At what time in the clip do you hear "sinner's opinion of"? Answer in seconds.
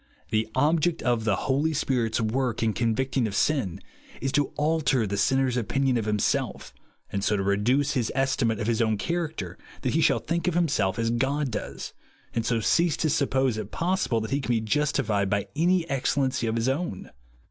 5.15-6.05